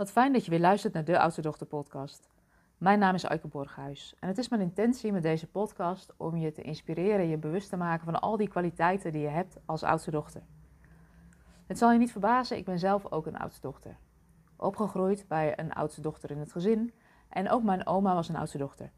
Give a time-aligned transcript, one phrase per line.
[0.00, 2.28] Wat fijn dat je weer luistert naar de Oudste Dochter podcast.
[2.78, 6.52] Mijn naam is Eike Borghuis en het is mijn intentie met deze podcast om je
[6.52, 10.10] te inspireren, je bewust te maken van al die kwaliteiten die je hebt als oudste
[10.10, 10.42] dochter.
[11.66, 13.96] Het zal je niet verbazen, ik ben zelf ook een oudste dochter.
[14.56, 16.92] Opgegroeid bij een oudste dochter in het gezin
[17.28, 18.92] en ook mijn oma was een oudste dochter.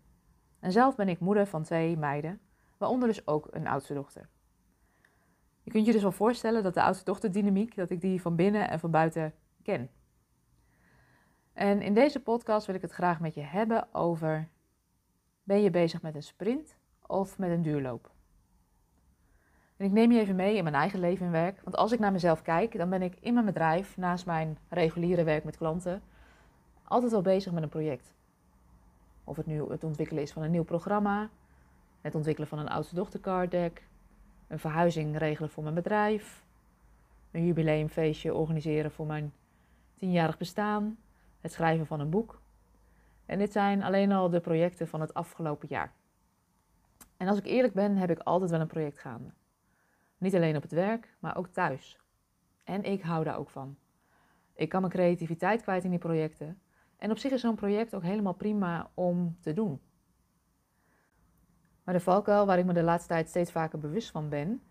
[0.61, 2.41] En zelf ben ik moeder van twee meiden,
[2.79, 4.29] waaronder dus ook een oudste dochter.
[5.63, 8.37] Je kunt je dus wel voorstellen dat de oudste dochter dynamiek, dat ik die van
[8.37, 9.91] binnen en van buiten ken.
[11.53, 14.49] En in deze podcast wil ik het graag met je hebben over:
[15.43, 18.11] ben je bezig met een sprint of met een duurloop?
[19.77, 21.61] En ik neem je even mee in mijn eigen leven en werk.
[21.65, 25.25] Want als ik naar mezelf kijk, dan ben ik in mijn bedrijf, naast mijn reguliere
[25.25, 26.03] werk met klanten,
[26.85, 28.15] altijd wel bezig met een project.
[29.25, 31.31] Of het nu het ontwikkelen is van een nieuw programma,
[32.01, 33.83] het ontwikkelen van een oudste dochter card deck,
[34.49, 36.45] een verhuizing regelen voor mijn bedrijf,
[37.31, 39.33] een jubileumfeestje organiseren voor mijn
[39.95, 40.99] tienjarig bestaan,
[41.43, 42.43] het schrijven van een boek.
[43.27, 45.93] En dit zijn alleen al de projecten van het afgelopen jaar.
[47.17, 49.33] En als ik eerlijk ben, heb ik altijd wel een project gaande.
[50.19, 52.01] Niet alleen op het werk, maar ook thuis.
[52.65, 53.77] En ik hou daar ook van.
[54.55, 56.61] Ik kan mijn creativiteit kwijt in die projecten.
[56.97, 59.81] En op zich is zo'n project ook helemaal prima om te doen.
[61.85, 64.63] Maar de valkuil waar ik me de laatste tijd steeds vaker bewust van ben,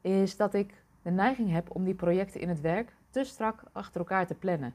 [0.00, 4.00] is dat ik de neiging heb om die projecten in het werk te strak achter
[4.00, 4.74] elkaar te plannen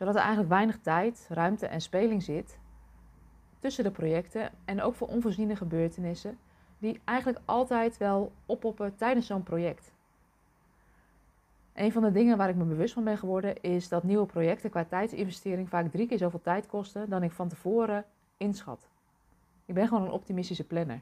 [0.00, 2.58] zodat er eigenlijk weinig tijd, ruimte en speling zit
[3.58, 6.38] tussen de projecten en ook voor onvoorziene gebeurtenissen
[6.78, 9.92] die eigenlijk altijd wel oppoppen tijdens zo'n project.
[11.74, 14.70] Een van de dingen waar ik me bewust van ben geworden is dat nieuwe projecten
[14.70, 18.04] qua tijdsinvestering vaak drie keer zoveel tijd kosten dan ik van tevoren
[18.36, 18.88] inschat.
[19.64, 21.00] Ik ben gewoon een optimistische planner.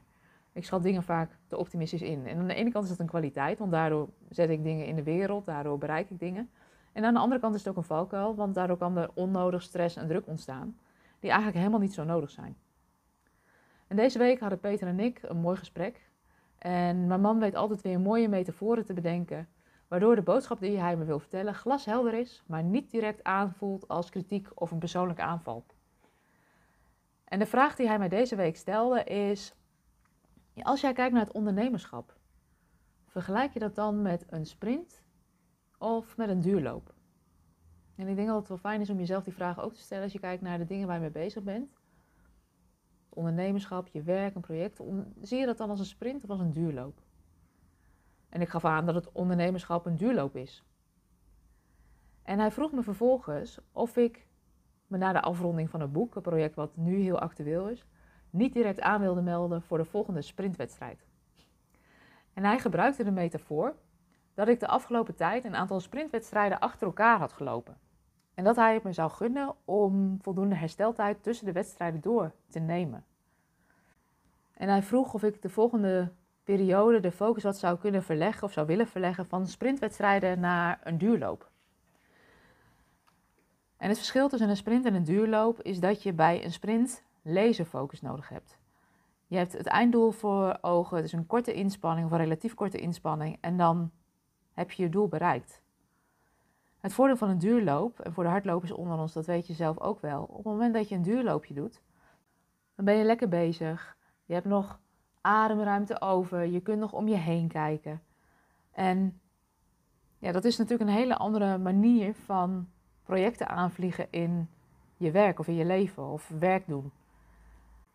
[0.53, 2.27] Ik schat dingen vaak te optimistisch in.
[2.27, 4.95] En aan de ene kant is dat een kwaliteit, want daardoor zet ik dingen in
[4.95, 6.49] de wereld, daardoor bereik ik dingen.
[6.91, 9.61] En aan de andere kant is het ook een valkuil, want daardoor kan er onnodig
[9.61, 10.77] stress en druk ontstaan,
[11.19, 12.57] die eigenlijk helemaal niet zo nodig zijn.
[13.87, 16.09] En deze week hadden Peter en ik een mooi gesprek.
[16.57, 19.47] En mijn man weet altijd weer mooie metaforen te bedenken,
[19.87, 24.09] waardoor de boodschap die hij me wil vertellen glashelder is, maar niet direct aanvoelt als
[24.09, 25.65] kritiek of een persoonlijke aanval.
[27.23, 29.55] En de vraag die hij mij deze week stelde is:
[30.61, 32.15] als jij kijkt naar het ondernemerschap,
[33.07, 35.03] vergelijk je dat dan met een sprint
[35.79, 36.93] of met een duurloop?
[37.95, 40.03] En ik denk dat het wel fijn is om jezelf die vraag ook te stellen
[40.03, 41.69] als je kijkt naar de dingen waar je mee bezig bent.
[43.09, 44.81] ondernemerschap, je werk, een project.
[45.21, 47.01] Zie je dat dan als een sprint of als een duurloop?
[48.29, 50.63] En ik gaf aan dat het ondernemerschap een duurloop is.
[52.23, 54.27] En hij vroeg me vervolgens of ik
[54.87, 57.85] me na de afronding van het boek, een project wat nu heel actueel is,
[58.29, 61.05] niet direct aan wilde melden voor de volgende sprintwedstrijd.
[62.33, 63.75] En hij gebruikte de metafoor
[64.39, 67.77] dat ik de afgelopen tijd een aantal sprintwedstrijden achter elkaar had gelopen.
[68.33, 72.59] En dat hij het me zou gunnen om voldoende hersteltijd tussen de wedstrijden door te
[72.59, 73.05] nemen.
[74.53, 76.11] En hij vroeg of ik de volgende
[76.43, 80.97] periode de focus wat zou kunnen verleggen of zou willen verleggen van sprintwedstrijden naar een
[80.97, 81.49] duurloop.
[83.77, 87.03] En het verschil tussen een sprint en een duurloop is dat je bij een sprint
[87.21, 88.57] laserfocus nodig hebt.
[89.27, 93.37] Je hebt het einddoel voor ogen, dus een korte inspanning of een relatief korte inspanning,
[93.41, 93.91] en dan
[94.59, 95.61] heb je je doel bereikt.
[96.79, 99.79] Het voordeel van een duurloop, en voor de hardlopers onder ons, dat weet je zelf
[99.79, 100.23] ook wel.
[100.23, 101.81] Op het moment dat je een duurloopje doet,
[102.75, 103.97] dan ben je lekker bezig.
[104.25, 104.79] Je hebt nog
[105.21, 106.45] ademruimte over.
[106.45, 108.01] Je kunt nog om je heen kijken.
[108.71, 109.21] En
[110.17, 112.69] ja, dat is natuurlijk een hele andere manier van
[113.03, 114.49] projecten aanvliegen in
[114.97, 116.91] je werk of in je leven of werk doen.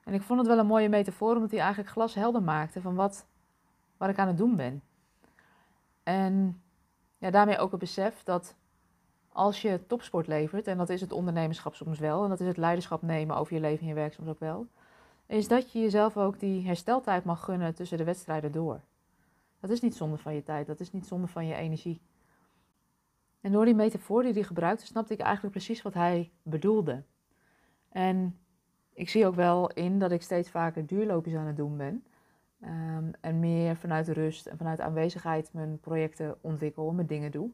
[0.04, 3.26] En ik vond het wel een mooie metafoor, omdat hij eigenlijk glashelder maakte van wat,
[3.96, 4.82] wat ik aan het doen ben.
[6.04, 6.62] En
[7.19, 8.56] ja, daarmee ook het besef dat
[9.28, 12.56] als je topsport levert, en dat is het ondernemerschap soms wel, en dat is het
[12.56, 14.66] leiderschap nemen over je leven en je werk soms ook wel,
[15.26, 18.81] is dat je jezelf ook die hersteltijd mag gunnen tussen de wedstrijden door.
[19.60, 22.00] Dat is niet zonde van je tijd, dat is niet zonde van je energie.
[23.40, 27.02] En door die metafoor die hij gebruikte, snapte ik eigenlijk precies wat hij bedoelde.
[27.88, 28.38] En
[28.93, 32.05] ik zie ook wel in dat ik steeds vaker duurloopjes aan het doen ben.
[32.64, 37.50] Ehm, en meer vanuit rust en vanuit aanwezigheid mijn projecten ontwikkel en mijn dingen doe.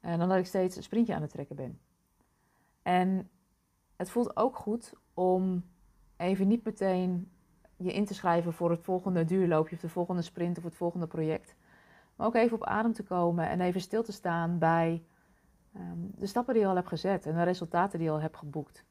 [0.00, 1.78] En dan dat ik steeds een sprintje aan het trekken ben.
[2.82, 3.30] En
[3.96, 5.64] het voelt ook goed om
[6.16, 7.30] even niet meteen
[7.76, 11.06] je in te schrijven voor het volgende duurloopje of de volgende sprint of het volgende
[11.06, 11.56] project.
[12.16, 15.04] Maar ook even op adem te komen en even stil te staan bij
[15.72, 18.36] ehm, de stappen die je al hebt gezet en de resultaten die je al hebt
[18.36, 18.84] geboekt.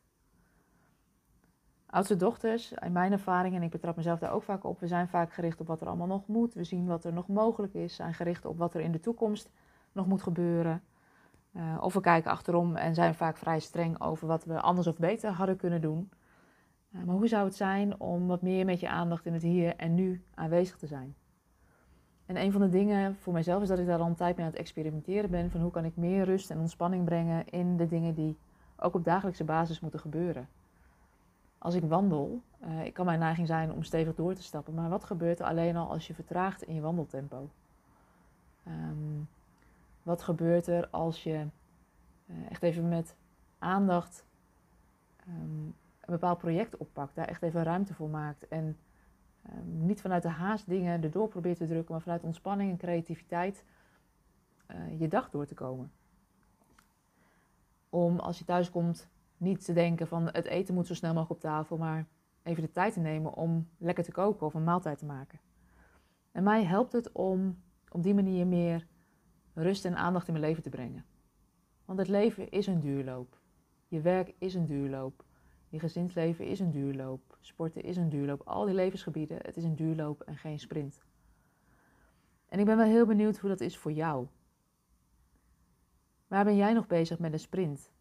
[1.92, 5.08] Oudste dochters, in mijn ervaring, en ik betrap mezelf daar ook vaak op, we zijn
[5.08, 6.54] vaak gericht op wat er allemaal nog moet.
[6.54, 9.50] We zien wat er nog mogelijk is, zijn gericht op wat er in de toekomst
[9.92, 10.82] nog moet gebeuren.
[11.54, 14.98] Uh, of we kijken achterom en zijn vaak vrij streng over wat we anders of
[14.98, 16.12] beter hadden kunnen doen.
[16.92, 19.76] Uh, maar hoe zou het zijn om wat meer met je aandacht in het hier
[19.76, 21.16] en nu aanwezig te zijn?
[22.26, 24.46] En een van de dingen voor mijzelf is dat ik daar al een tijd mee
[24.46, 25.52] aan het experimenteren ben.
[25.52, 28.38] Van hoe kan ik meer rust en ontspanning brengen in de dingen die
[28.78, 30.48] ook op dagelijkse basis moeten gebeuren.
[31.62, 34.74] Als ik wandel, uh, ik kan mijn neiging zijn om stevig door te stappen.
[34.74, 37.50] Maar wat gebeurt er alleen al als je vertraagt in je wandeltempo?
[38.68, 39.28] Um,
[40.04, 41.46] wat gebeurt er als je
[42.26, 43.16] uh, echt even met
[43.60, 44.26] aandacht
[45.28, 48.78] um, een bepaald project oppakt, daar echt even ruimte voor maakt en
[49.54, 53.66] um, niet vanuit de haast dingen erdoor probeert te drukken, maar vanuit ontspanning en creativiteit
[54.72, 55.92] uh, je dag door te komen.
[57.90, 59.10] Om als je thuis komt
[59.42, 62.08] niet te denken van het eten moet zo snel mogelijk op tafel, maar
[62.44, 65.40] even de tijd te nemen om lekker te koken of een maaltijd te maken.
[66.32, 68.88] En mij helpt het om op die manier meer
[69.54, 71.06] rust en aandacht in mijn leven te brengen.
[71.86, 73.40] Want het leven is een duurloop.
[73.88, 75.26] Je werk is een duurloop.
[75.70, 77.38] Je gezinsleven is een duurloop.
[77.40, 78.42] Sporten is een duurloop.
[78.48, 81.04] Al die levensgebieden, het is een duurloop en geen sprint.
[82.46, 84.28] En ik ben wel heel benieuwd hoe dat is voor jou.
[86.28, 87.92] Waar ben jij nog bezig met een sprint?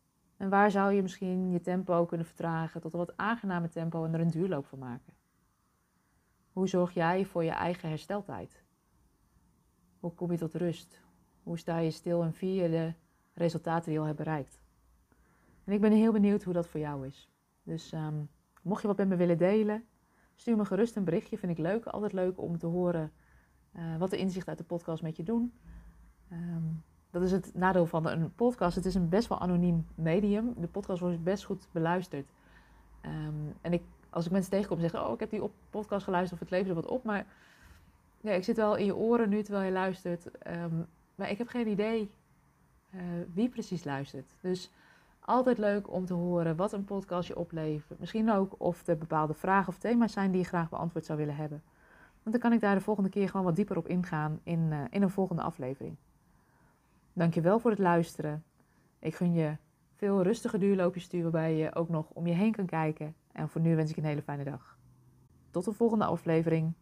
[0.41, 4.15] En waar zou je misschien je tempo kunnen vertragen tot een wat aangename tempo en
[4.15, 5.13] er een duurloop van maken?
[6.53, 8.63] Hoe zorg jij voor je eigen hersteltijd?
[9.99, 11.01] Hoe kom je tot rust?
[11.43, 12.93] Hoe sta je stil en vier je de
[13.33, 14.61] resultaten die je al hebt bereikt?
[15.65, 17.31] En ik ben heel benieuwd hoe dat voor jou is.
[17.63, 18.29] Dus um,
[18.63, 19.85] mocht je wat met me willen delen,
[20.35, 21.39] stuur me gerust een berichtje.
[21.39, 21.87] Vind ik leuk.
[21.87, 23.13] Altijd leuk om te horen
[23.77, 25.53] uh, wat de inzichten uit de podcast met je doen.
[26.33, 28.77] Um, dat is het nadeel van een podcast.
[28.77, 30.55] Het is een best wel anoniem medium.
[30.59, 32.27] De podcast wordt best goed beluisterd.
[33.05, 36.41] Um, en ik, als ik mensen tegenkom, zeg oh, ik heb die op podcast geluisterd
[36.41, 37.05] of het levert er wat op.
[37.05, 37.27] Maar
[38.21, 40.27] ja, ik zit wel in je oren nu terwijl je luistert.
[40.47, 42.11] Um, maar ik heb geen idee
[42.95, 43.01] uh,
[43.35, 44.35] wie precies luistert.
[44.41, 44.71] Dus
[45.21, 48.01] altijd leuk om te horen wat een podcast je oplevert.
[48.01, 51.37] Misschien ook of er bepaalde vragen of thema's zijn die je graag beantwoord zou willen
[51.37, 51.63] hebben.
[52.23, 54.79] Want dan kan ik daar de volgende keer gewoon wat dieper op ingaan in, uh,
[54.91, 55.97] in een volgende aflevering.
[57.21, 58.45] Dankjewel voor het luisteren.
[58.99, 59.57] Ik gun je
[59.95, 63.15] veel rustige duurloopjes sturen waarbij je ook nog om je heen kan kijken.
[63.33, 64.79] En voor nu wens ik een hele fijne dag.
[65.51, 66.73] Tot de volgende aflevering.